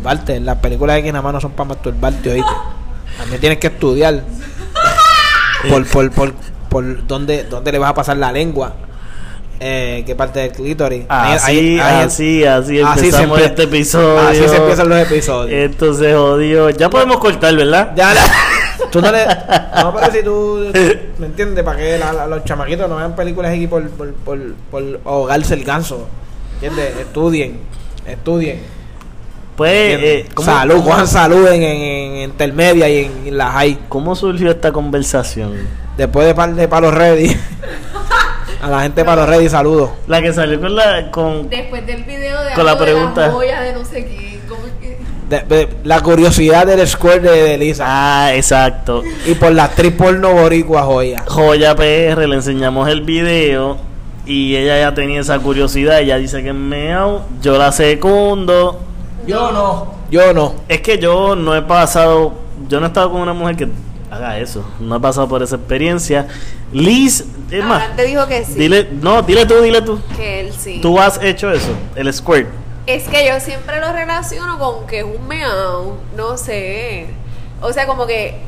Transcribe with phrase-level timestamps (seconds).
[0.00, 0.40] Masturbarte.
[0.40, 2.50] Las películas de que nada más no son para masturbarte, oíste.
[3.18, 4.22] También tienes que estudiar.
[5.68, 6.32] Por, por, por,
[6.68, 8.74] por dónde, dónde le vas a pasar la lengua.
[9.62, 11.04] Eh, qué parte del clítoris.
[11.10, 14.18] Ahí- Así, ahí- ahí- así, así empezamos este episodio.
[14.20, 15.70] Así se empiezan los episodios.
[15.70, 16.70] Esto se jodió.
[16.70, 17.92] Ya podemos cortar, ¿verdad?
[17.94, 18.22] Ya, la-
[18.90, 19.26] tú no le.
[19.26, 20.72] No, pero si tú.
[21.18, 21.62] ¿Me entiendes?
[21.62, 25.52] Para que la- la- los chamaquitos no vean películas aquí por, por, por, por ahogarse
[25.52, 26.08] el ganso.
[26.54, 26.96] ¿Entiendes?
[26.96, 27.60] Estudien.
[28.06, 28.62] Estudien.
[29.60, 30.26] Pues, ¿entiendes?
[30.26, 33.78] eh, ¿cómo, salud, cómo- cojan salud en, en, en intermedia y en, en la high.
[33.90, 35.52] ¿Cómo surgió esta conversación?
[35.98, 37.36] Después de par de palos ready.
[38.62, 39.90] A la gente de palos ready, saludos.
[40.06, 41.10] La que salió con la.
[41.10, 43.30] con Después del video de Con la de pregunta.
[43.30, 44.40] joya de no sé quién.
[44.48, 44.96] ¿cómo que?
[45.28, 47.84] De- de- la curiosidad del square de, de Lisa.
[47.86, 49.02] Ah, exacto.
[49.26, 51.22] Y por la actriz porno boricua joya.
[51.26, 53.76] Joya PR, le enseñamos el video
[54.24, 56.00] y ella ya tenía esa curiosidad.
[56.00, 57.26] Ella dice que es meao.
[57.42, 58.86] Yo la secundo.
[59.26, 59.94] Yo no.
[60.10, 60.54] Yo no.
[60.68, 62.32] Es que yo no he pasado.
[62.68, 63.68] Yo no he estado con una mujer que
[64.10, 64.64] haga eso.
[64.80, 66.26] No he pasado por esa experiencia.
[66.72, 68.54] Liz, es más, te dijo que sí.
[68.54, 69.98] dile, no, dile tú, dile tú.
[70.16, 70.78] Que él sí.
[70.80, 72.48] Tú has hecho eso, el squirt.
[72.86, 75.96] Es que yo siempre lo relaciono con que es un meao.
[76.16, 77.08] No sé.
[77.60, 78.40] O sea, como que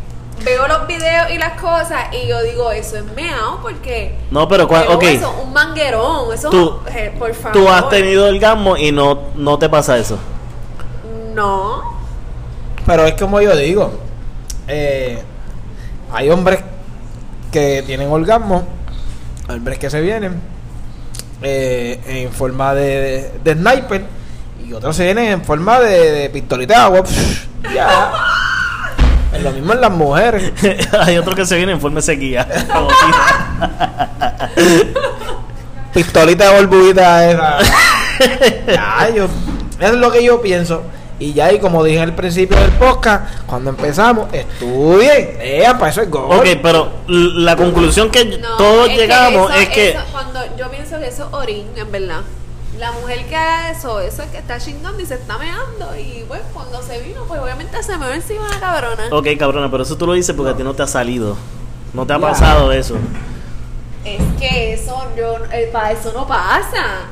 [0.45, 4.17] veo los videos y las cosas y yo digo, eso es meao porque.
[4.31, 5.03] No, pero Pero ok.
[5.03, 6.33] Eso, un manguerón.
[6.33, 7.53] Eso, Tú- eh, por favor.
[7.53, 10.19] Tú has tenido orgasmo y no, no te pasa eso.
[11.35, 11.83] No.
[12.87, 13.93] Pero es como yo digo.
[14.69, 15.23] eh,
[16.13, 16.61] hay hombres
[17.51, 18.67] que tienen orgasmo.
[19.49, 20.41] Hombres que se vienen.
[21.43, 24.05] eh, en forma de, de, de sniper.
[24.67, 27.03] Y otros se vienen en forma de, de pistolita de agua.
[27.75, 28.13] Ya.
[29.33, 30.53] Es lo mismo en las mujeres.
[31.01, 32.47] Hay otro que se viene en forma de sequía.
[35.95, 37.59] pistolita de burbujita esa.
[38.67, 40.83] ya, yo, eso es lo que yo pienso.
[41.23, 45.37] Y ya, y como dije al principio del podcast, cuando empezamos, estudien.
[45.41, 46.25] Eh, para eso es gol.
[46.37, 49.91] ok, pero la conclusión que No, todos es que llegamos eso- es que.
[49.91, 52.23] eso- cuando yo pienso que eso es orín, en verdad.
[52.79, 55.97] La mujer que haga eso, eso es que está chingando y se está meando.
[55.97, 59.05] Y pues cuando se vino, pues obviamente se me ve encima la cabrona.
[59.13, 61.37] Ok, cabrona, pero eso tú lo dices porque a ti no te ha salido.
[61.95, 62.27] No te ha Ya.
[62.27, 62.97] pasado eso.
[64.05, 67.03] Es que eso, yo, eh, pa- eso no pasa.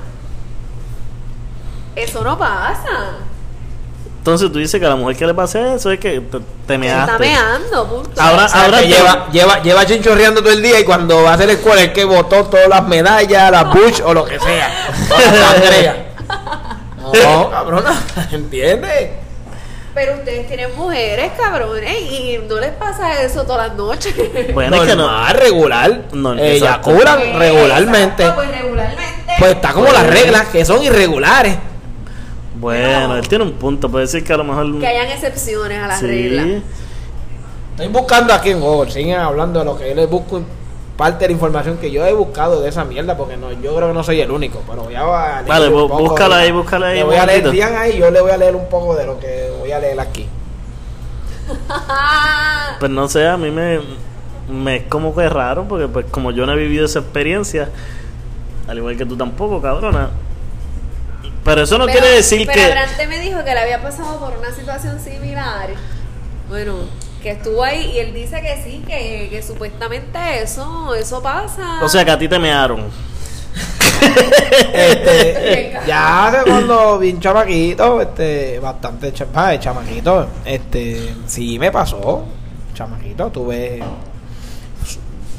[1.95, 3.19] Eso no pasa.
[4.21, 6.77] Entonces tú dices que a la mujer que le pase eso es que te, te
[6.79, 7.13] measte.
[7.13, 8.21] está meando, punto.
[8.21, 11.31] Ahora- O sea, ahora te- lleva, lleva, lleva chinchorreando todo el día y cuando va
[11.31, 14.39] a hacer el escuela es que botó todas las medallas, las bush o lo que
[14.39, 14.71] sea.
[17.13, 17.93] No, cabrona,
[18.31, 19.11] ¿entiendes?
[19.95, 24.15] Pero ustedes tienen mujeres, cabrones, y no les pasa eso todas las noches.
[24.55, 25.33] Bueno, es que no.
[25.33, 26.03] Regular.
[26.13, 26.93] No, Ella exacto.
[26.93, 28.23] cura Pues, regularmente.
[28.23, 29.33] exacto, Pues regularmente.
[29.39, 31.57] Pues está como las reglas, que son irregulares.
[32.61, 33.91] Bueno, él tiene un punto.
[33.91, 34.79] Puede decir que a lo mejor.
[34.79, 36.07] Que hayan excepciones a las Sí.
[36.07, 36.63] reglas.
[37.73, 40.43] Estoy buscando aquí en Google, siguen hablando de lo que yo les busco
[40.99, 43.89] parte de la información que yo he buscado de esa mierda, porque no, yo creo
[43.89, 46.43] que no soy el único, pero ya va a leer Vale, un poco búscala de-
[46.43, 48.69] ahí, búscala ahí Le voy a leer, digan ahí, yo le voy a leer un
[48.69, 50.29] poco de lo que voy a leer aquí.
[52.79, 53.81] Pues no sé, a mí me,
[54.51, 57.69] me es como que raro, porque pues como yo no he vivido esa experiencia,
[58.69, 60.11] al igual que tú tampoco, cabrona.
[61.45, 62.65] Pero eso no Pero- quiere decir pero que...
[62.67, 65.71] Abrante me dijo que le había pasado por una situación similar.
[66.49, 66.75] Bueno,
[67.23, 71.81] que estuvo ahí y él dice que sí, que, que supuestamente eso, eso pasa.
[71.83, 72.91] O sea, que a ti te mearon.
[74.73, 82.25] Este, ya cuando bien chamaquito, este, bastante cha- ah, de chamaquito, este, sí me pasó,
[82.75, 83.81] chamaquito, tuve,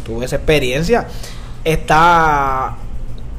[0.05, 1.07] tuve esa experiencia.
[1.63, 2.75] Está,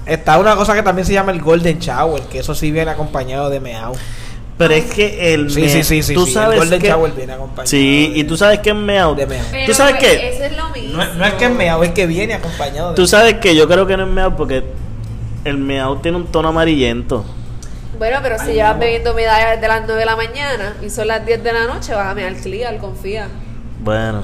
[0.06, 3.50] está una cosa que también se llama el golden shower, que eso sí viene acompañado
[3.50, 3.93] de meao.
[4.58, 6.88] Pero es que el Sí, me- sí, sí, sí, tú sí, sabes el golden que-
[6.88, 7.66] shower viene acompañado.
[7.66, 9.14] Sí, de- y tú sabes que es meao.
[9.14, 9.44] de meao.
[9.50, 10.28] Pero, ¿Tú sabes pues, qué?
[10.34, 10.96] Eso es lo mismo.
[10.99, 13.56] No, es- no es que es meao, es que viene acompañado de Tú sabes que
[13.56, 14.62] yo creo que no es meao porque
[15.44, 17.25] el meao tiene un tono amarillento.
[17.98, 21.25] Bueno, pero si llevas bebiendo medallas desde las 9 de la mañana y son las
[21.25, 23.28] 10 de la noche, vas a mear clear, confía.
[23.81, 24.22] Bueno,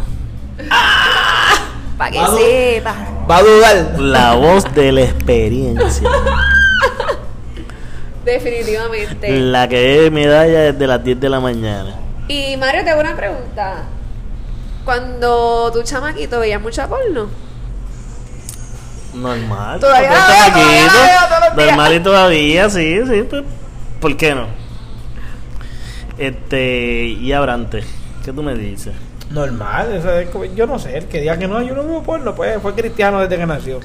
[1.99, 2.97] Para que sepas.
[3.29, 4.01] Va a dudar.
[4.01, 6.09] la voz de la experiencia.
[8.25, 9.41] Definitivamente.
[9.41, 11.97] La que es medalla desde las 10 de la mañana.
[12.29, 13.83] Y Mario, te hago una pregunta.
[14.85, 17.29] Cuando tu chamaquito veía mucha porno.
[19.15, 19.81] Normal.
[19.81, 21.67] Todavía porque la veo, todavía la chamaquito, veo todos los días.
[21.69, 23.23] Normal y todavía, sí, sí.
[23.29, 23.43] pues,
[24.01, 24.47] ¿Por qué no?
[26.17, 27.83] Este, y Abrante,
[28.25, 28.95] ¿qué tú me dices?
[29.31, 32.03] Normal, eso es como- yo no sé, el que diga que no, yo no veo
[32.03, 33.81] porno, pues fue cristiano desde que nació.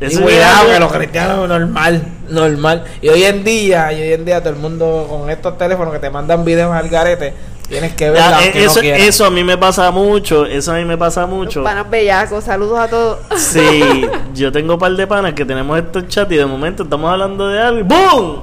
[0.00, 2.84] Y cuidado que los cristianos normal, normal.
[3.02, 5.98] Y hoy en día, y hoy en día todo el mundo con estos teléfonos que
[5.98, 7.34] te mandan videos al garete,
[7.68, 10.76] tienes que ver Ya, eh, eso, no eso a mí me pasa mucho, eso a
[10.76, 11.64] mí me pasa mucho.
[11.64, 13.18] Panas bellacos, saludos a todos.
[13.36, 17.10] Sí, yo tengo un par de panas que tenemos estos chats y de momento estamos
[17.10, 18.40] hablando de algo y ¡BOOM!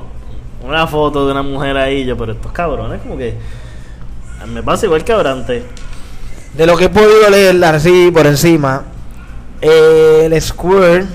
[0.66, 3.34] Una foto de una mujer ahí, yo, pero estos cabrones como que
[4.48, 5.64] me pasa igual que Abrante.
[6.56, 8.84] De lo que he podido leer así por encima,
[9.62, 11.06] eh, el squirt,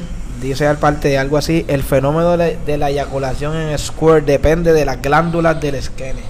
[0.41, 4.85] dice al parte de algo así, el fenómeno de la, eyaculación en squirt depende de
[4.85, 6.23] las glándulas del esquene.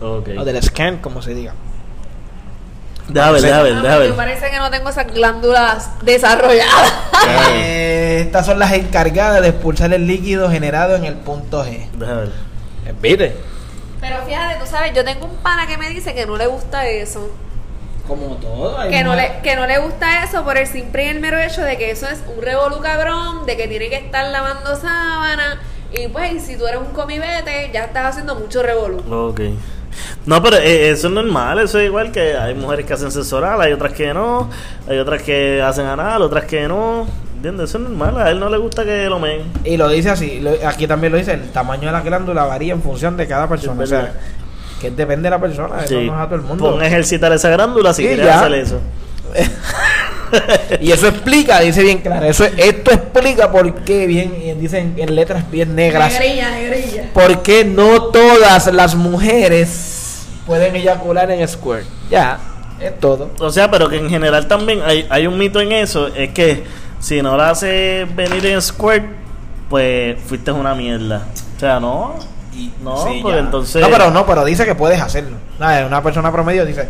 [0.00, 0.30] Ok.
[0.38, 1.54] O del scan, como se diga.
[3.16, 4.14] Ah, deja pues, ver.
[4.14, 6.92] parece que no tengo esas glándulas desarrolladas.
[7.50, 11.86] Eh, estas son las encargadas de expulsar el líquido generado en el punto G.
[13.00, 13.36] ¿Viste?
[14.00, 16.86] Pero fíjate, tú sabes, yo tengo un pana que me dice que no le gusta
[16.86, 17.30] eso.
[18.08, 18.78] Como todo.
[18.78, 21.38] hay Que no, le, que no le gusta eso por el simple y el mero
[21.38, 25.60] hecho de que eso es un revolú cabrón, de que tiene que estar lavando sábana.
[25.92, 29.02] Y pues, y si tú eres un comibete, ya estás haciendo mucho revolú.
[29.10, 29.40] Ok.
[30.26, 33.38] No, pero eh, eso es normal, eso es igual que hay mujeres que hacen sexo
[33.38, 34.48] oral, hay otras que no,
[34.88, 37.06] hay otras que hacen anal, otras que no.
[37.36, 37.70] ¿Entiendes?
[37.70, 39.42] Eso es normal, a él no le gusta que lo men.
[39.64, 42.72] Y lo dice así, lo- aquí también lo dice, el tamaño de la glándula varía
[42.72, 43.82] en función de cada persona.
[43.82, 44.12] O sea.
[44.80, 46.06] Que depende de la persona, eso Sí.
[46.06, 46.70] no es a todo el mundo.
[46.72, 48.40] Pon a ejercitar esa glándula si Sí, quieres ya.
[48.40, 48.80] hacer eso.
[50.80, 55.14] Y eso explica, dice bien claro, eso, esto explica por qué, bien, y dicen en
[55.14, 57.04] letras bien negras, Negrilla, negrilla.
[57.14, 61.86] por qué no todas las mujeres pueden eyacular en squirt.
[62.10, 62.38] Ya,
[62.78, 63.30] es todo.
[63.40, 66.62] O sea, pero que en general también hay, hay un mito en eso, es que
[67.00, 69.04] si no la haces venir en squirt,
[69.70, 71.26] pues fuiste una mierda.
[71.56, 72.16] O sea, no.
[72.82, 73.38] No, Sí, ya.
[73.38, 73.80] entonces...
[73.82, 75.36] No, pero no, pero dice que puedes hacerlo.
[75.58, 76.88] Una persona promedio dice,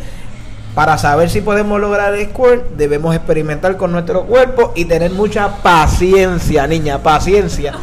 [0.75, 5.56] para saber si podemos lograr el squirt, debemos experimentar con nuestro cuerpo y tener mucha
[5.62, 7.75] paciencia, niña, paciencia.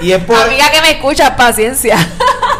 [0.00, 0.36] y es por...
[0.36, 1.96] Amiga que me escuchas, paciencia.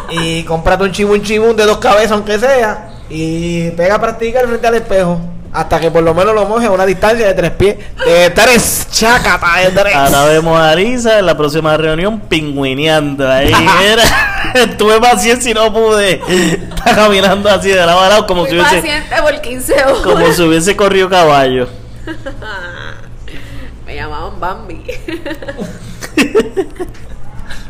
[0.09, 4.67] Y cómprate un chibun chibun de dos cabezas, aunque sea, y pega a practicar frente
[4.67, 5.19] al espejo.
[5.55, 7.77] Hasta que por lo menos lo mojes a una distancia de tres pies.
[8.05, 9.95] De tres chacata, de tres.
[9.95, 13.53] Ahora vemos a Arisa en la próxima reunión pingüineando ahí.
[13.79, 16.21] Mira, tuve paciencia y no pude.
[16.27, 19.97] Está caminando así de lado a lado como Muy si hubiese, paciente por 15 horas.
[19.99, 21.69] como si hubiese corrido caballo.
[23.85, 24.83] Me llamaban Bambi.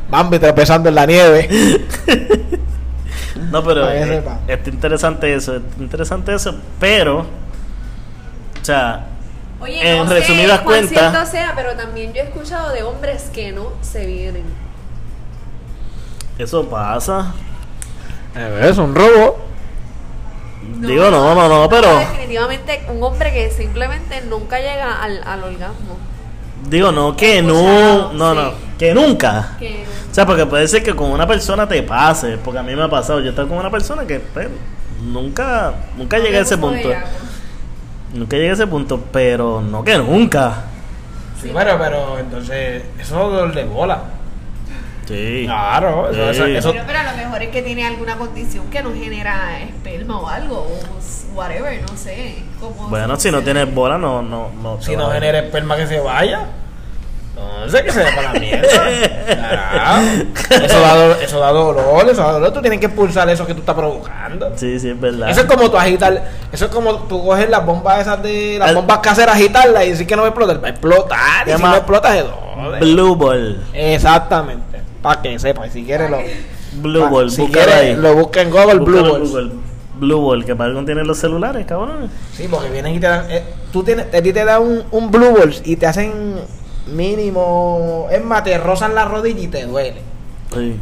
[0.10, 1.84] Bambi tropezando en la nieve.
[3.52, 7.26] No, pero eh, está interesante eso, está interesante eso, pero,
[8.66, 9.06] o sea,
[9.62, 13.52] Oye, En no resumidas sé cuentas- sea, pero también yo he escuchado de hombres que
[13.52, 14.44] no se vienen.
[16.40, 17.32] eso pasa.
[18.62, 19.38] Es un robo.
[20.80, 25.98] Digo, no, no, no, pero, Definitivamente un hombre que simplemente nunca llega al, al orgasmo.
[26.68, 28.38] digo, no, que He no, no, sí.
[28.40, 29.56] no, que nunca.
[29.60, 32.76] Que O sea, porque puede ser que con una persona te pase, porque a mí
[32.76, 34.50] me ha pasado, yo estoy con una persona que pues,
[35.02, 36.90] nunca, nunca llegué a ese punto.
[38.16, 40.64] Nunca llegué a ese punto, pero no que nunca.
[41.42, 44.04] Sí, bueno, pero entonces, eso es de bola.
[45.06, 45.44] Sí.
[45.46, 46.56] Claro, eso, Sí.
[46.56, 50.20] eso- Pero, pero a lo mejor es que tiene alguna condición que no genera esperma
[50.20, 52.38] o algo, o whatever, no sé.
[52.60, 54.82] cómo Bueno, si no tienes bola, no, no, no.
[54.82, 56.48] si no genera esperma que se vaya.
[57.36, 58.68] No sé que se para la mierda.
[59.26, 60.66] Claro.
[60.66, 62.54] Eso da, eso da dolor, eso da dolor.
[62.54, 64.52] Tú tienes que expulsar eso que tú estás provocando.
[64.56, 65.30] Sí, sí, es verdad.
[65.30, 68.70] Eso es como tú agitar, eso es como tú coges las bombas esas de las
[68.70, 71.48] El- bombas caseras, agitarlas y decir que no va a explotar, va a explotar.
[71.48, 72.80] Y si no explota, se jode.
[72.80, 73.64] Blue Ball.
[73.74, 74.82] Exactamente.
[75.02, 76.20] Para que sepa, y si quieres lo.
[76.82, 77.96] Blue Ball, si quieres, ahí.
[77.96, 79.20] lo busca en Google Blue.
[79.20, 79.52] Google.
[79.98, 82.10] Blue Ball, que para algo tienen los celulares, cabrón.
[82.34, 83.26] Sí, porque vienen y te dan.
[83.30, 86.36] eh, tú tienes, a ti te dan un, un Blue Balls y te hacen
[86.88, 88.08] mínimo.
[88.12, 90.02] Es más, te rozan la rodilla y te duele.
[90.54, 90.80] Sí.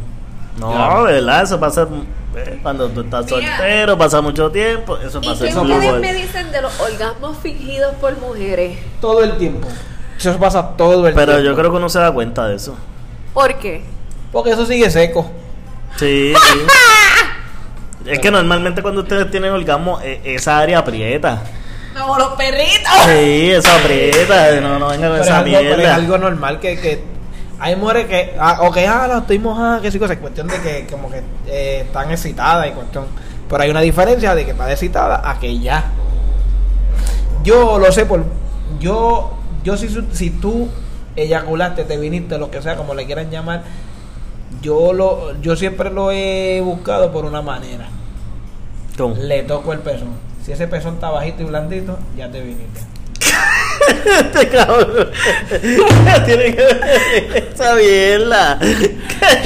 [0.58, 1.02] No, Claro.
[1.04, 1.88] verdad, eso pasa
[2.36, 3.56] eh, cuando tú estás Mira.
[3.56, 6.00] soltero, pasa mucho tiempo, eso ¿Y pasa qué ustedes Ball.
[6.00, 8.78] me dicen de los orgasmos fingidos por mujeres?
[9.00, 9.66] Todo el tiempo.
[10.18, 11.50] Eso pasa todo el Pero tiempo.
[11.50, 12.76] yo creo que uno se da cuenta de eso.
[13.32, 13.82] ¿Por qué?
[14.32, 15.30] Porque eso sigue seco.
[15.96, 16.58] Sí, sí.
[18.06, 21.42] es que normalmente cuando ustedes tienen orgasmo, eh, esa área aprieta.
[21.98, 22.92] Como los perritos.
[23.06, 24.60] Sí, eso aprieta.
[24.60, 27.04] No, no venga con Pero es, esa algo, pero es algo normal que, que
[27.60, 30.48] Hay mujeres que, ah, o que, ah, no, estoy mojada, que sí, cosa, es cuestión
[30.48, 33.06] de que como que eh, están excitadas y cuestión.
[33.48, 35.84] Pero hay una diferencia de que está excitada a que ya.
[37.44, 38.24] Yo lo sé por,
[38.80, 40.68] yo, yo si, su- si tú
[41.14, 43.62] eyaculaste, te viniste, lo que sea, como le quieran llamar,
[44.62, 47.88] yo lo, yo siempre lo he buscado por una manera.
[49.18, 50.23] Le toco el pezón.
[50.44, 52.80] Si ese pezón está bajito y blandito, ya te viniste.
[54.20, 55.10] Este cabrón.
[56.26, 58.58] Tiene que ver esa mierda.
[58.60, 58.96] ¿Qué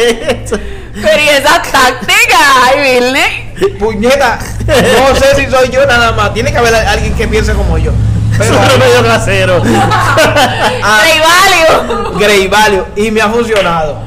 [0.08, 0.58] es eso?
[0.94, 3.54] Pero y esa táctica, ay, Virne.
[3.78, 6.34] Puñeta, no sé si soy yo nada más.
[6.34, 7.92] Tiene que haber alguien que piense como yo.
[8.36, 9.62] Pero, medio casero.
[10.82, 12.18] ah, Rey Value.
[12.18, 12.84] Grey Value.
[12.96, 13.98] Y me ha funcionado.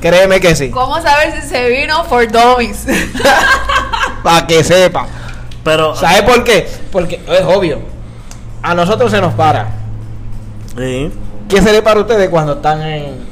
[0.00, 0.70] Créeme que sí.
[0.70, 2.86] ¿Cómo saber si se vino for dummies?
[4.22, 5.06] Para que sepa.
[5.64, 5.94] Pero.
[5.96, 6.66] ¿Sabe por qué?
[6.92, 7.78] Porque es obvio.
[8.62, 9.68] A nosotros se nos para.
[10.76, 11.10] Sí.
[11.48, 13.28] ¿Qué se le para a ustedes cuando están en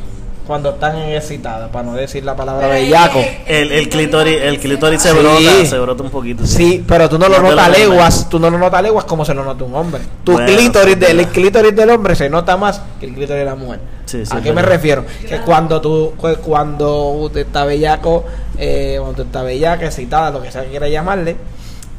[0.46, 1.68] cuando están en excitadas?
[1.70, 3.18] Para no decir la palabra bellaco.
[3.46, 5.18] El, el clítoris, el clítoris se Sí.
[5.18, 6.46] brota, se brota un poquito.
[6.46, 9.34] Sí, pero tú no lo No notas leguas, tú no lo notas leguas como se
[9.34, 10.00] lo nota un hombre.
[10.24, 13.44] Tu Bueno, clítoris, del, el clítoris del hombre se nota más que el clítoris de
[13.44, 13.80] la mujer.
[14.06, 15.04] Sí, ¿A qué me refiero?
[15.28, 18.24] Que cuando tú, cu- cuando usted está bellaco,
[18.56, 21.36] eh, cuando tú estás bellaca, excitada, lo que sea que quiera llamarle,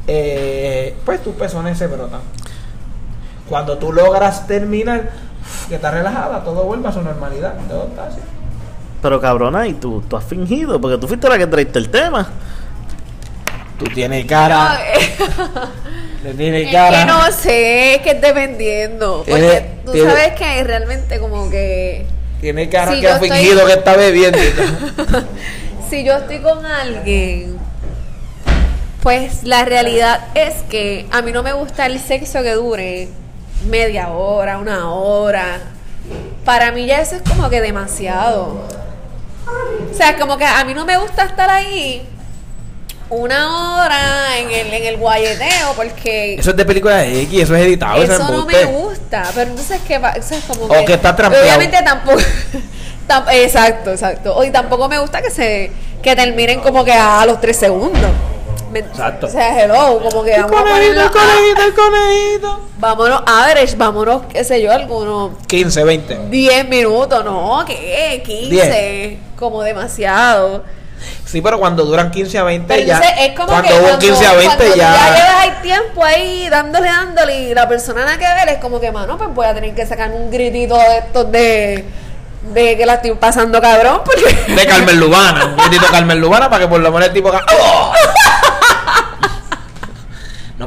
[0.08, 2.20] eh, pues tus pezones se brotan.
[3.48, 5.10] Cuando tú logras terminar,
[5.68, 7.54] que estás relajada, todo vuelve a su normalidad.
[7.68, 8.18] Todo está así.
[9.00, 12.28] Pero cabrona, y tú, tú has fingido, porque tú fuiste la que traiste el tema.
[13.78, 15.16] Tú tienes No, cara, eh,
[16.24, 16.98] tú tienes es cara.
[16.98, 19.24] que no sé, es que es dependiendo.
[19.28, 22.04] Porque tú tiene- sabes que realmente como que
[22.40, 24.38] Tiene cara Si que ha estoy- fingido que está bebiendo.
[25.88, 27.57] si yo estoy con alguien,
[29.02, 33.08] pues la realidad es que a mí no me gusta el sexo que dure
[33.68, 35.60] media hora, una hora.
[36.44, 38.64] Para mí ya eso es como que demasiado.
[39.90, 42.06] O sea, como que a mí no me gusta estar ahí
[43.10, 47.56] una hora en el, en el guayeteo porque Eso es de película de X, eso
[47.56, 48.66] es editado, eso, eso es no embuste.
[48.66, 49.30] me gusta.
[49.34, 50.10] Pero entonces, ¿qué va?
[50.10, 51.46] Eso es como O que está trampeado.
[51.46, 52.18] Obviamente tampoco.
[53.08, 54.44] tam- exacto, exacto.
[54.44, 58.10] Y tampoco me gusta que se que terminen como que a, los tres segundos.
[58.70, 59.26] Me- Exacto.
[59.26, 62.60] O sea, hello, como que El vamos a conejito, ponerlo el a- conejito, el conejito.
[62.78, 66.18] vámonos average, vámonos, qué sé yo, algunos 15, 20.
[66.30, 68.22] 10 minutos, no, ¿qué?
[68.24, 70.64] 15, como demasiado.
[71.24, 72.96] Sí, pero cuando duran 15 a 20 Pero ya.
[72.96, 74.94] entonces es como cuando que hubo cuando, 15 a 20 cuando tú ya.
[74.94, 78.80] ya llevas ahí tiempo ahí dándole, dándole y la persona nada que ver es como
[78.80, 81.84] que, mano, pues voy a tener que sacar un gritito de estos de,
[82.52, 84.52] de que la estoy pasando cabrón porque...
[84.52, 85.44] De Carmen Lubana.
[85.46, 87.28] Un gritito de Carmen Lubana para que por lo menos el tipo.
[87.30, 87.92] ¡Oh!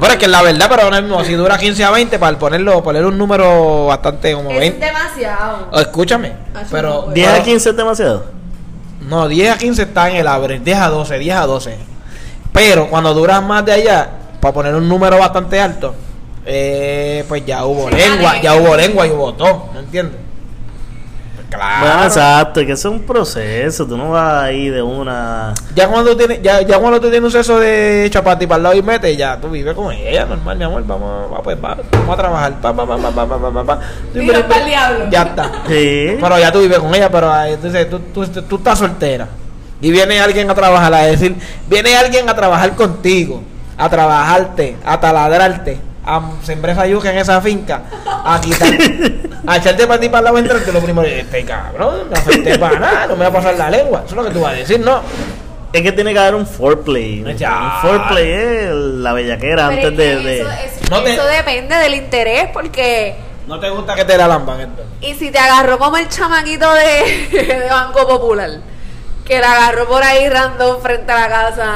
[0.02, 2.38] Pero es que es la verdad, pero ahora mismo, si dura 15 a 20, para
[2.38, 4.84] ponerlo, poner un número bastante como es 20.
[4.86, 5.68] demasiado.
[5.72, 7.06] Oh, escúchame, Ah, pero.
[7.08, 8.26] no, 10 a pero- 15 es demasiado.
[9.02, 11.78] No, 10 a 15 está en el average, 10 a 12, 10 a 12.
[12.52, 14.10] Pero cuando duras más de allá,
[14.42, 15.94] para poner un número bastante alto,
[16.46, 20.20] eh, pues ya hubo Sí, lengua, ya hubo lengua y hubo todo, ¿no entiendes?
[21.52, 21.86] Claro.
[21.86, 25.54] Bueno, exacto, que eso es un proceso, tú no vas ahí de una...
[25.76, 28.76] Ya cuando tienes, ya, ya cuando tú tienes un seso de chapati para el lado
[28.76, 32.14] y mete, ya tú vives con ella, normal, mi amor, vamos, va, pues, va, vamos
[32.14, 33.80] a trabajar, pa, pa, pa, pa, pa, pa, pa, pa, pa.
[34.14, 35.10] Tira pa'l diablo.
[35.12, 35.52] Ya está.
[35.68, 36.18] Sí.
[36.22, 39.28] Pero ya tú vives con ella, pero ah, entonces tú, tú, tú estás soltera.
[39.82, 41.36] Y viene alguien a trabajar, a decir,
[41.68, 43.44] viene alguien a trabajar contigo,
[43.78, 47.84] a trabajarte, a taladrarte, a sembrar esa yuca en esa finca,
[48.26, 48.70] a quitar,
[49.48, 52.58] a echarte para ti para el lado entrante, lo primero es, este cabrón, no afecte
[52.58, 54.02] para nada, no me va a pasar la lengua.
[54.06, 55.02] Eso es lo que tú vas a decir, ¿no?
[55.74, 57.24] Es que tiene que haber un foreplay.
[57.38, 57.82] Ya.
[57.82, 60.12] Un foreplay es la bellaquera Pero antes de...
[60.14, 63.16] es que de- eso, eso- No te- eso depende del interés porque...
[63.48, 64.84] No te gusta que te la lampan esto.
[65.02, 67.28] Y si te agarró como el chamaquito de,
[67.64, 68.50] de Banco Popular,
[69.26, 71.74] que la agarró por ahí random frente a la casa.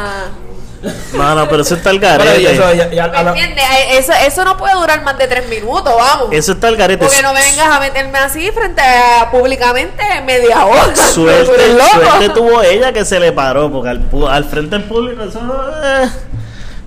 [1.14, 2.56] No, no, pero eso está el Pero garete.
[2.56, 6.28] Eh, Eso, eso no puede durar más de tres minutos, vamos.
[6.32, 7.06] Eso está el garete.
[7.06, 10.96] Porque no me vengas a meterme así frente a públicamente media hora.
[11.14, 11.46] Suerte,
[11.78, 15.40] suerte tuvo ella que se le paró, porque al, al frente del público eso
[15.84, 16.10] eh,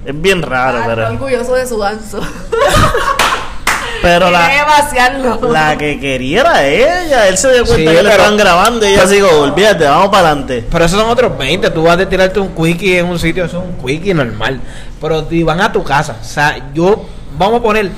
[0.06, 2.20] es bien raro, Ah, pero, estoy orgulloso de su ganso.
[4.02, 4.48] pero la,
[5.50, 7.28] la que quería era ella.
[7.28, 10.08] Él se dio cuenta Sí, que le pero- estaban grabando y ella como, olvídate, vamos
[10.08, 10.64] para adelante.
[10.70, 11.70] Pero esos son otros 20.
[11.70, 14.60] Tú vas a tirarte un quickie en un sitio, eso es un quickie normal.
[15.00, 17.04] Pero si van a tu casa, o sea, yo,
[17.36, 17.90] vamos a poner,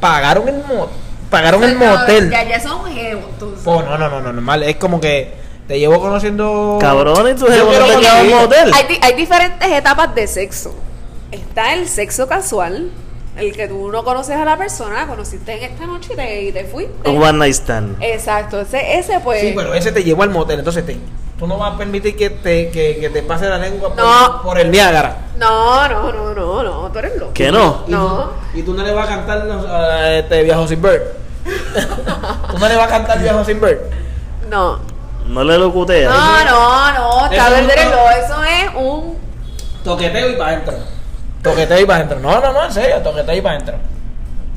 [0.00, 0.88] pagaron el, mo-
[1.30, 2.30] pagaron el No, motel.
[2.30, 3.62] Ya, ya son jevos, tú sabes.
[3.66, 4.62] Oh, no, no, no, no, normal.
[4.62, 5.34] Es como que
[5.66, 6.78] te llevo conociendo.
[7.64, 8.72] No quiero te un motel.
[8.74, 10.74] Hay, di- hay diferentes etapas de sexo.
[11.30, 12.90] Está el sexo casual,
[13.38, 16.42] el que tú no conoces a la persona, la conociste en esta noche y te,
[16.44, 17.08] y te fuiste.
[17.08, 17.96] Un one night stand.
[18.02, 19.40] Exacto, ese, ese pues.
[19.40, 20.98] Sí, pero ese te llevó al motel, entonces te,
[21.38, 24.42] tú no vas a permitir que te, que, que te pase la lengua por, No.
[24.42, 25.16] por el Niágara.
[25.38, 27.32] No, no, no, no, no, tú eres loco.
[27.34, 27.84] ¿Qué no?
[27.86, 28.30] Y No.
[28.52, 31.02] tú- Y tú no le vas a cantar a este viejo sin bird.
[32.50, 33.78] tú no le vas a cantar viejo sin bird.
[34.48, 34.78] No.
[35.26, 36.08] No le locutea.
[36.08, 39.18] No, no, no, está Eso no Eso es un.
[39.84, 40.74] Toqueteo y para adentro.
[41.42, 42.18] Toqueteo y para adentro.
[42.20, 43.76] No, no, no, en serio, toqueteo y para adentro.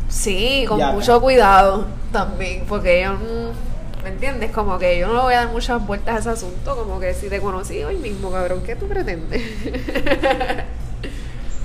[0.09, 3.13] Sí, con Ya, mucho cuidado también, porque yo.
[3.13, 4.51] mm, ¿Me entiendes?
[4.51, 6.75] Como que yo no le voy a dar muchas vueltas a ese asunto.
[6.75, 9.41] Como que si te conocí hoy mismo, cabrón, ¿qué tú pretendes?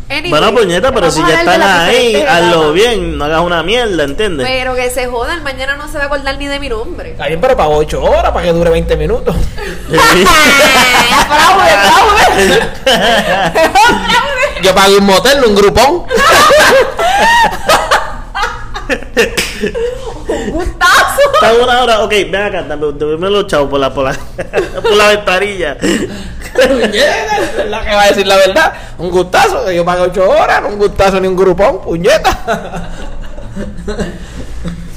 [0.09, 4.47] Anyway, Bueno, puñeta, pero si ya están ahí, hazlo bien, no hagas una mierda, ¿entiendes?
[4.49, 7.11] Pero que se jodan, mañana no se va a acordar ni de mi nombre.
[7.11, 9.35] Está bien, pero para 8 horas, para que dure 20 minutos.
[11.27, 12.61] ¡Fraude, fraude!
[14.67, 16.03] Yo pagué un motel, no un grupón.
[20.49, 21.21] ¡Gustazo!
[21.35, 24.13] Está una hora, ok, ven acá, dame, dame los chavos por la, por la,
[24.83, 25.77] por la ventanilla.
[25.79, 28.73] Puñeta, es la que va a decir la verdad.
[28.99, 32.91] Un gustazo, que yo pagué 8 horas, no un gustazo ni un grupón, puñeta.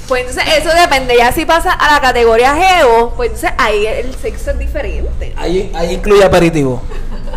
[0.08, 1.16] Pues entonces eso depende.
[1.16, 5.36] Ya si pasa a la categoría geo, pues entonces ahí el sexo es diferente.
[5.38, 6.82] Ahí, ahí incluye aperitivo.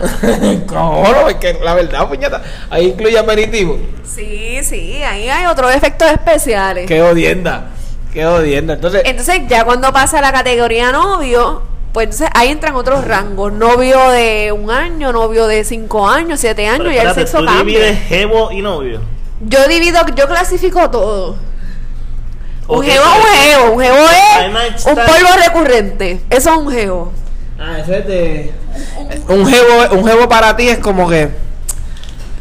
[0.66, 1.28] ¿Cómo no?
[1.28, 3.78] Es que la verdad, puñeta, ahí incluye aperitivo.
[4.04, 6.86] Sí, sí, ahí hay otros efectos especiales.
[6.86, 7.68] Qué odienda,
[8.12, 8.74] qué odienda.
[8.74, 13.52] Entonces, Entonces ya cuando pasa a la categoría novio, pues entonces ahí entran otros rangos.
[13.52, 17.44] Novio de un año, novio de cinco años, siete años, Pero y el sexo tú
[17.44, 17.64] cambia.
[17.64, 19.00] divides jevo y novio.
[19.40, 21.36] Yo divido, yo clasifico todo.
[22.68, 23.96] Un geo es un geo,
[24.46, 26.20] un night es un polvo recurrente.
[26.30, 27.12] Eso es un geo.
[27.62, 28.52] Ah, eso es de.
[29.28, 31.30] Un jevo, un jevo para ti es como que.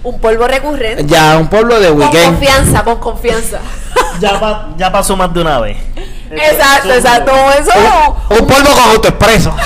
[0.03, 1.05] Un polvo recurrente.
[1.05, 2.25] Ya, un pueblo de Con weekend.
[2.25, 3.59] confianza, con confianza.
[4.19, 5.77] Ya, pa- ya pasó más de una vez.
[6.31, 7.31] exacto, Eso- exacto.
[7.59, 7.71] Eso
[8.29, 9.53] Un, un polvo con autoexpreso.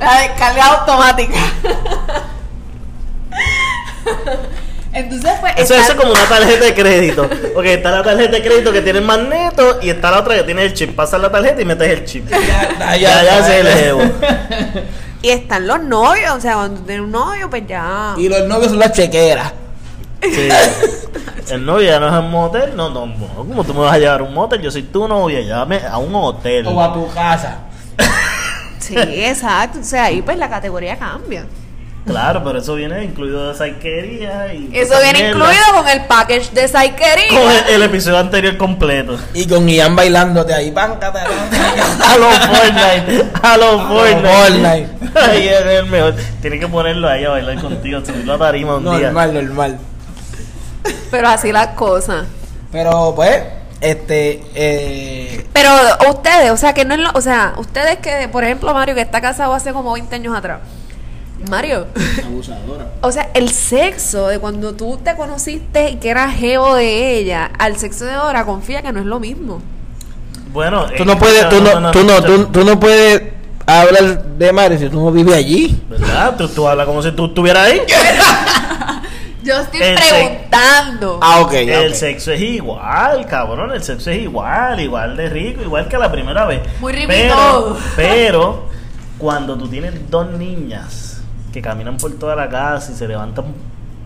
[0.00, 1.38] La descarga automática.
[4.96, 5.52] Entonces, pues.
[5.56, 7.28] Eso, está- eso es como una tarjeta de crédito.
[7.54, 10.42] Porque está la tarjeta de crédito que tiene el magneto y está la otra que
[10.44, 10.94] tiene el chip.
[10.96, 12.28] Pasas la tarjeta y metes el chip.
[12.30, 14.00] Ya, Ya, ya se le jevo.
[15.22, 16.32] Y están los novios.
[16.36, 18.14] O sea, cuando tienes un novio, pues ya.
[18.16, 19.52] Y los novios son las chequeras.
[20.22, 20.48] Sí.
[21.50, 22.76] El novio ya no es un motel.
[22.76, 23.26] No, no, no.
[23.36, 24.60] ¿Cómo tú me vas a llevar a un motel?
[24.62, 25.40] Yo soy tu novia.
[25.40, 26.66] Llévame a un hotel.
[26.66, 27.58] O a tu casa.
[28.78, 29.80] Sí, exacto.
[29.80, 31.44] O sea, ahí pues la categoría cambia.
[32.06, 34.70] Claro, pero eso viene incluido de saiquería y.
[34.72, 35.30] Eso viene mierda.
[35.38, 37.66] incluido con el package de Con Saiquería.
[37.68, 39.18] el, el episodio anterior completo.
[39.34, 41.18] Y con Ian bailándote ahí, páncate.
[42.06, 43.26] A los Fortnite.
[43.42, 44.28] A los Fortnite.
[44.28, 44.88] Fortnite.
[45.20, 46.14] Ahí es el mejor.
[46.40, 48.00] Tienes que ponerlo ahí a bailar contigo.
[48.04, 49.10] Subirlo a tarima un día.
[49.10, 49.78] Normal, normal.
[51.10, 52.26] Pero así las cosas.
[52.70, 53.42] Pero pues,
[53.80, 55.70] este, eh, Pero
[56.10, 59.00] ustedes, o sea, que no es lo, o sea, ustedes que, por ejemplo, Mario, que
[59.00, 60.60] está casado hace como 20 años atrás.
[61.50, 61.86] Mario,
[62.24, 62.92] abusadora.
[63.02, 67.50] o sea, el sexo de cuando tú te conociste y que eras geo de ella,
[67.58, 69.60] al sexo de ahora, confía que no es lo mismo.
[70.52, 73.22] Bueno, Tú no puedes, tú no, tú no, tú, no puedes
[73.66, 75.82] hablar de Mario si tú no vives allí.
[75.88, 76.34] ¿Verdad?
[76.36, 77.80] Tú, tú hablas como si tú estuvieras ahí.
[79.46, 81.20] Yo estoy El preguntando.
[81.22, 81.52] Ah, ok.
[81.52, 83.70] El sexo es igual, cabrón.
[83.70, 86.62] El sexo es igual, igual de rico, igual que la primera vez.
[86.80, 87.78] Muy rico y pero, todo.
[87.94, 88.68] pero,
[89.18, 91.05] cuando tú tienes dos niñas
[91.52, 93.44] que caminan por toda la casa y se levantan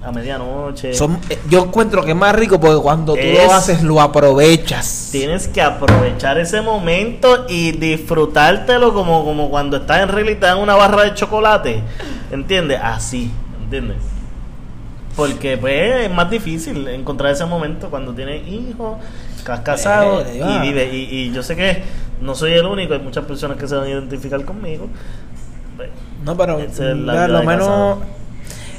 [0.03, 3.53] a medianoche, Son, eh, yo encuentro que es más rico porque cuando tú Es- lo
[3.53, 5.11] haces, lo aprovechas.
[5.13, 10.75] tienes que aprovechar ese momento y disfrutártelo como, como cuando estás en realidad en una
[10.75, 11.83] barra de chocolate.
[12.31, 12.81] ¿Entiendes?
[12.83, 13.31] Así,
[13.63, 13.99] ¿entiendes?
[15.17, 18.97] Porque pues es más difícil encontrar ese momento cuando tienes hijos,
[19.37, 20.63] estás casado Eh, y va.
[20.63, 20.95] vives.
[20.95, 21.83] Y, y yo sé que
[22.23, 24.89] no soy el único, hay muchas personas que se van a identificar conmigo.
[26.25, 27.99] Pues, No, pero es la lo menos,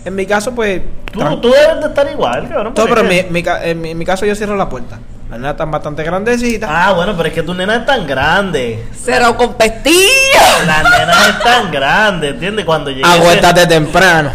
[0.06, 0.82] en mi caso, pues...
[1.12, 2.74] Tú, tú debes de estar igual, cabrón.
[2.78, 4.70] No, pero en mi, que- mi ca- en, mi, en mi caso yo cierro la
[4.70, 5.00] puerta.
[5.30, 6.70] Las nenas están bastante grandecitas.
[6.72, 8.86] Ah, bueno, pero es que tu nena es tan grande.
[9.04, 9.98] Cero con pestillo.
[10.66, 12.66] Las nenas es tan grande, ¿entiendes?
[12.66, 14.30] Cuando llegue ese- Acuéstate temprano.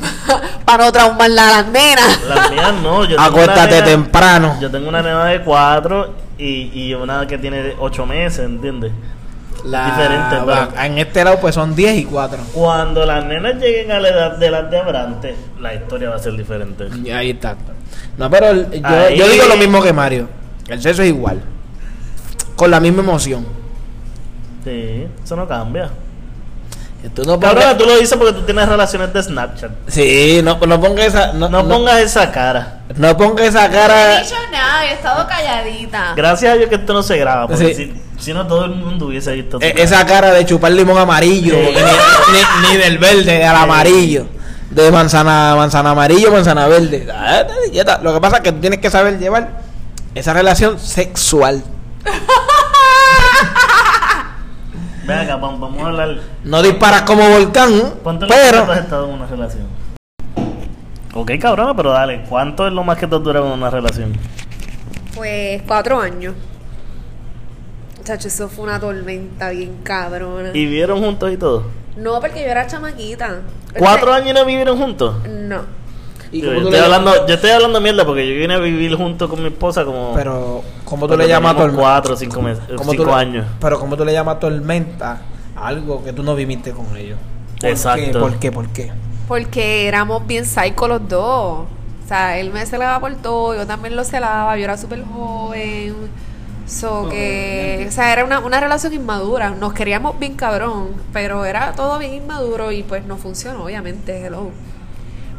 [0.64, 2.20] Para no traumarla a las nenas.
[2.28, 3.02] Las mías no.
[3.04, 4.56] Yo tengo Acuéstate una nena- temprano.
[4.60, 8.92] Yo tengo una nena de cuatro y, y una que tiene ocho meses, ¿entiendes?
[9.64, 12.38] La- Diferente, va- pero- En este lado pues son 10 y 4.
[12.52, 16.18] Cuando las nenas lleguen a la edad de las de Abrante, la historia va a
[16.18, 16.88] ser diferente.
[17.04, 17.56] Y ahí está.
[18.18, 20.28] No, pero el- yo, Ahí- yo digo lo mismo que Mario.
[20.68, 21.40] El sexo es igual.
[22.56, 23.46] Con la misma emoción.
[24.64, 25.90] Sí, eso no cambia.
[27.16, 29.72] Tú no Cabrón, tú lo dices porque tú tienes relaciones de Snapchat.
[29.88, 32.82] sí, no, no pongas esa, no, No no- pongas esa cara.
[32.96, 34.20] no pongas esa No he cara.
[34.20, 36.12] dicho nada, he estado calladita.
[36.14, 37.86] Gracias a Dios que esto no se graba, porque Sí.
[37.86, 41.54] si, si no todo el mundo hubiese visto E- esa cara de chupar limón amarillo,
[41.54, 41.60] Sí.
[41.60, 44.26] ni, ni- ni del verde al amarillo,
[44.70, 47.06] de manzana, manzana amarillo, manzana verde.
[47.12, 47.42] Ah.
[48.02, 49.60] Lo que pasa es que tú tienes que saber llevar
[50.14, 51.62] esa relación sexual.
[55.04, 56.18] Ven acá, vamos, a hablar.
[56.44, 57.72] No disparas como volcán,
[58.04, 59.66] ¿Cuánto pero has estado en una relación?
[61.14, 64.16] Ok, cabrona, pero dale, ¿cuánto es lo más que tú has durado en una relación?
[65.14, 66.34] Pues cuatro años.
[68.04, 70.50] Chacho, eso fue una tormenta bien cabrona.
[70.50, 71.64] ¿Y vivieron juntos y todo?
[71.96, 73.40] No, porque yo era chamaquita.
[73.78, 75.16] ¿Cuatro años y no vivieron juntos?
[75.28, 75.60] No.
[76.32, 79.28] ¿Y Yo, estoy le hablando, yo estoy hablando mierda porque yo vine a vivir junto
[79.28, 80.14] con mi esposa como.
[80.14, 81.80] Pero ¿cómo tú le llamas tormenta?
[81.82, 82.64] Cuatro o cinco meses.
[82.76, 83.46] ¿Cómo cinco tú le- años.
[83.60, 85.20] Pero ¿cómo tú le llamas tormenta
[85.54, 87.18] a algo que tú no viviste con ellos?
[87.60, 88.12] ¿Por Exacto.
[88.12, 88.18] Qué?
[88.18, 88.52] ¿Por qué?
[88.52, 88.92] ¿Por qué?
[89.28, 91.66] Porque éramos bien psycho los dos.
[92.04, 95.94] O sea, él me celaba por todo, yo también lo celaba, yo era súper joven.
[96.72, 99.50] So que, o sea, era una, una relación inmadura.
[99.50, 104.50] Nos queríamos bien cabrón, pero era todo bien inmaduro y pues no funcionó, obviamente, hello.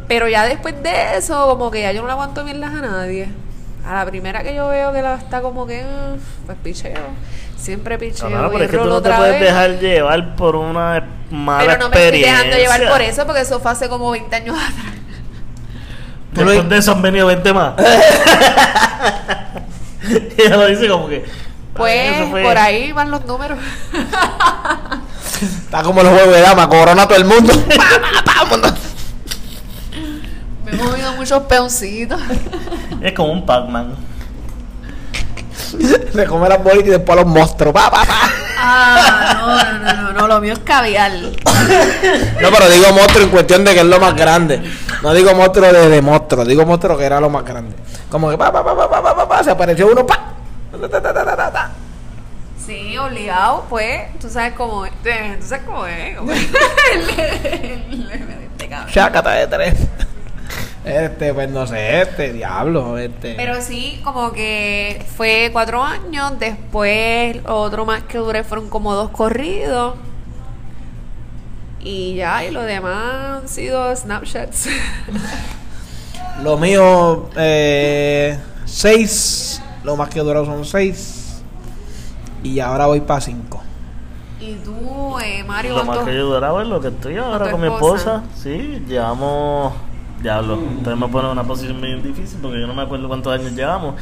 [0.07, 3.29] Pero ya después de eso, como que ya yo no le aguanto mierdas a nadie.
[3.85, 5.83] A la primera que yo veo que la está como que,
[6.45, 6.93] pues picheo.
[7.57, 8.29] Siempre picheo.
[8.29, 9.41] Y pero es que tú rolo no te otra puedes vez.
[9.41, 12.31] dejar llevar por una mala Pero no me estoy experiencia.
[12.31, 14.93] dejando llevar por eso, porque eso fue hace como 20 años atrás.
[16.33, 17.73] Después de eso han venido 20 más.
[20.37, 21.15] ella lo dice como que.
[21.25, 21.31] "Ay,
[21.73, 23.57] Pues por ahí van los números.
[25.41, 27.53] Está como los juegos de dama, corona a todo el mundo.
[30.65, 32.19] Me he movido muchos peoncitos.
[33.01, 33.95] Es como un Pac-Man.
[35.63, 37.73] Se come las bolitas y después los monstruos.
[37.73, 38.19] Pa, pa, pa.
[38.57, 41.11] Ah, no, no, no, no, lo mío es caviar.
[41.11, 44.61] No, pero digo monstruo en cuestión de que es lo más grande.
[45.01, 47.75] No digo monstruo de, de monstruo, digo monstruo que era lo más grande.
[48.09, 50.33] Como que pa, pa, pa, pa, pa, pa, pa, se apareció uno, pa.
[50.89, 51.71] Ta, ta, ta,
[52.65, 54.17] Sí, obligado, pues.
[54.19, 54.91] Tú sabes cómo es.
[55.01, 55.09] Tú
[55.45, 56.17] sabes cómo es.
[56.17, 56.47] Cómo es?
[58.93, 59.75] Chácata de tres.
[60.93, 63.33] Este, pues no sé, este, diablo, este.
[63.35, 66.33] Pero sí, como que fue cuatro años.
[66.39, 69.95] Después, otro más que duré fueron como dos corridos.
[71.79, 74.67] Y ya, y lo demás han sido Snapchats.
[76.41, 79.61] Lo mío, eh, seis.
[79.83, 81.41] Lo más que he durado son seis.
[82.41, 83.61] Y ahora voy para cinco.
[84.39, 87.45] y tú, eh, Mario, Lo más ¿cuánto- que yo duraba es lo que estoy ahora
[87.45, 88.15] tu con mi esposa?
[88.23, 88.23] esposa.
[88.41, 89.73] Sí, llevamos.
[90.23, 93.37] Diablo, ustedes me ponen en una posición muy difícil porque yo no me acuerdo cuántos
[93.37, 93.95] años llevamos.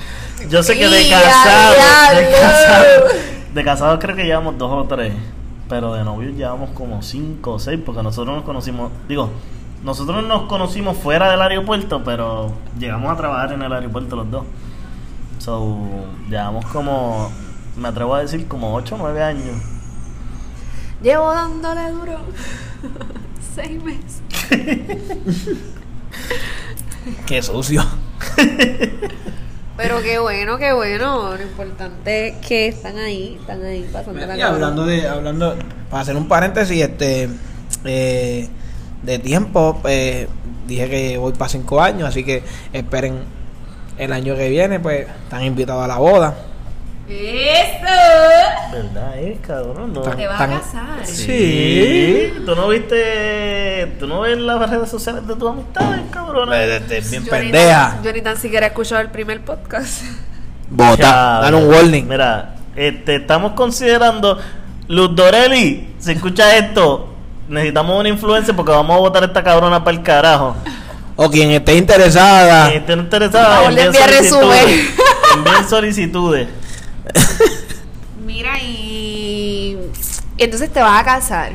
[0.48, 1.74] Yo sé que de casado,
[3.56, 5.14] de casado creo que llevamos dos o tres,
[5.68, 9.32] pero de novios llevamos como cinco o seis porque nosotros nos conocimos, digo,
[9.84, 14.46] nosotros nos conocimos fuera del aeropuerto, pero llegamos a trabajar en el aeropuerto los dos.
[15.40, 15.80] So,
[16.30, 17.32] llevamos como,
[17.76, 19.56] me atrevo a decir, como ocho o nueve años.
[21.02, 22.20] Llevo dándole duro
[23.56, 24.22] seis meses.
[27.26, 27.84] Qué sucio.
[29.78, 31.36] Pero qué bueno, qué bueno.
[31.36, 35.56] Lo importante es que están ahí, están ahí pasando la Y hablando de, hablando,
[35.90, 37.30] para hacer un paréntesis, este,
[37.86, 38.48] eh,
[39.02, 40.28] de tiempo, eh,
[40.68, 43.24] dije que voy para cinco años, así que esperen
[43.98, 46.51] el año que viene, pues están invitados a la boda.
[47.10, 48.72] ¡Eso!
[48.72, 49.94] ¿Verdad, eh, cabrón?
[49.94, 50.02] No.
[50.02, 51.06] Te vas a casar.
[51.06, 52.34] Sí.
[52.46, 56.54] ¿Tú no viste, tú no ves las redes sociales de tus amistades, cabrón?
[56.54, 57.90] Este, bien Yo ni pendeja.
[57.96, 60.04] tan- Yo ni tan siquiera he escuchado el primer podcast.
[60.70, 62.08] Bota, dan un warning.
[62.08, 64.40] Mira, este, estamos considerando,
[64.88, 67.10] Luz Dorelli, si escucha esto,
[67.50, 70.56] necesitamos una influencia porque vamos a votar esta cabrona para el carajo.
[71.18, 72.70] O quien esté interesada.
[72.70, 74.90] Quien esté interesada, envíen solicitudes.
[75.36, 76.48] Envíen solicitudes.
[78.26, 79.78] Mira, y...
[80.38, 81.54] entonces te vas a casar.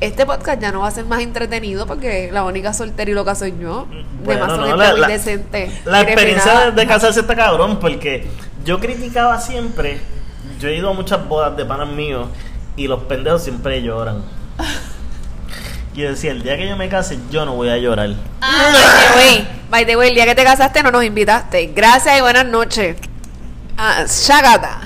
[0.00, 3.34] Este podcast ya no va a ser más entretenido porque la única soltera y loca
[3.34, 3.86] soy yo.
[4.24, 5.70] Bueno, Demasiado no, la- muy la- decente.
[5.84, 8.26] La experiencia de casarse está cabrón porque
[8.64, 10.00] yo criticaba siempre,
[10.58, 12.28] yo he ido a muchas bodas de panas míos
[12.76, 14.22] y los pendejos siempre lloran.
[15.94, 18.14] Y yo decía, el día que yo me case, yo no voy a llorar.
[18.40, 21.66] Ah, by the way, by the way, el día que te casaste no nos invitaste.
[21.74, 22.96] Gracias y buenas noches.
[23.82, 24.80] Ah, Shagata.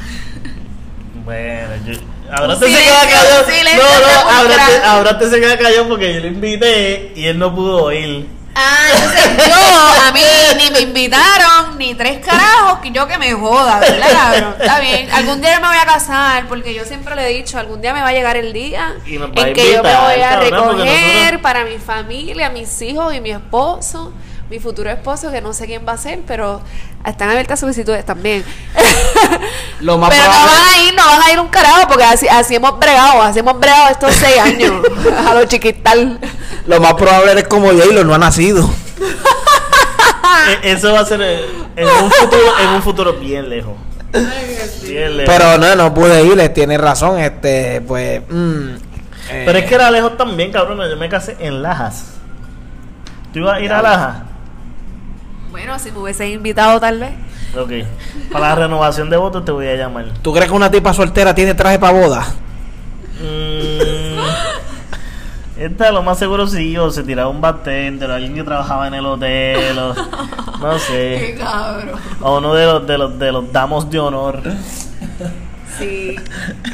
[1.25, 1.95] Bueno, yo...
[2.31, 3.45] Ahora te se queda callado.
[3.77, 7.39] No, no, ahora te, ahora te se queda callado porque yo lo invité y él
[7.41, 8.29] no pudo ir.
[8.55, 10.21] Ah, entonces yo, a mí
[10.59, 14.55] ni me invitaron, ni tres carajos, que yo que me joda, ¿verdad, cabrón?
[14.61, 15.11] Está bien.
[15.11, 18.01] Algún día me voy a casar, porque yo siempre le he dicho, algún día me
[18.01, 21.79] va a llegar el día en que yo me voy a recoger nosotros- para mi
[21.79, 24.13] familia, mis hijos y mi esposo,
[24.51, 26.61] mi futuro esposo, que no sé quién va a ser, pero
[27.05, 28.45] están abiertas solicitudes también.
[29.81, 32.05] Lo más Pero no probable- van a ir, no van a ir un carajo, porque
[32.05, 34.73] así, así hemos bregado, así hemos bregado estos seis años,
[35.27, 36.19] a los chiquital.
[36.67, 38.69] Lo más probable es como J-Lo no ha nacido.
[40.63, 41.45] E- Eso va a ser eh,
[41.77, 43.75] en un futuro, en un futuro bien lejos.
[44.83, 45.35] Bien lejos.
[45.35, 48.21] Pero no, no pude ir, eh, tiene razón, este, pues...
[48.29, 48.69] mm,
[49.31, 50.79] eh, Pero es que era lejos también, cabrón.
[50.89, 52.05] Yo me casé en Lajas.
[53.33, 54.17] ¿Tú ibas a ir a Lajas?
[55.55, 57.13] Bueno, si me hubiesen invitado tal vez.
[57.57, 57.71] Ok.
[58.33, 60.07] Para la renovación de votos te voy a llamar.
[60.21, 62.27] ¿Tú crees que una tipa soltera tiene traje para boda?
[63.23, 64.19] Mm,
[65.57, 68.95] esta lo más seguro sí, o se tiraba un bartender, o alguien que trabajaba en
[68.95, 69.95] el hotel, o
[70.61, 71.37] no sé.
[71.39, 72.01] cabrón.
[72.21, 74.43] O uno de los de los de los damos de honor.
[75.79, 76.17] Sí.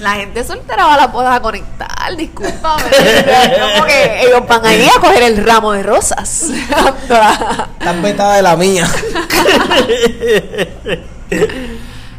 [0.01, 2.83] La gente soltera va a la boda a conectar, discúlpame.
[3.61, 6.51] Como que ellos van ahí a coger el ramo de rosas.
[6.51, 8.87] Estás vetada de la mía.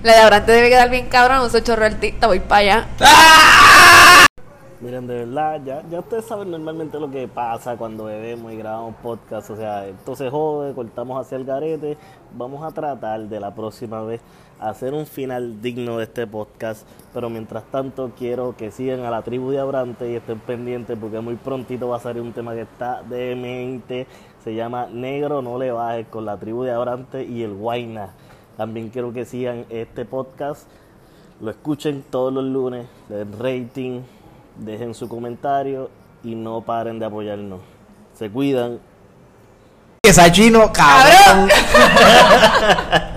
[0.03, 2.87] La de Abrante debe quedar bien cabrón, no soy chorro artista, voy para allá.
[4.79, 8.95] Miren, de verdad, ya, ya ustedes saben normalmente lo que pasa cuando bebemos y grabamos
[8.95, 9.51] podcast.
[9.51, 11.99] O sea, esto se jode, cortamos hacia el garete.
[12.33, 14.21] Vamos a tratar de la próxima vez
[14.61, 16.87] hacer un final digno de este podcast.
[17.13, 21.19] Pero mientras tanto, quiero que sigan a la tribu de Abrante y estén pendientes porque
[21.19, 24.07] muy prontito va a salir un tema que está demente.
[24.43, 28.11] Se llama Negro No Le Bajes con la tribu de Abrante y el Guayna.
[28.57, 30.67] También quiero que sigan este podcast
[31.41, 34.01] lo escuchen todos los lunes, le den rating,
[34.57, 35.89] dejen su comentario
[36.23, 37.61] y no paren de apoyarnos.
[38.13, 38.79] Se cuidan.
[40.03, 41.49] Que chino, cabrón.